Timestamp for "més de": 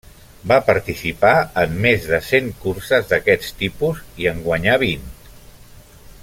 1.83-2.19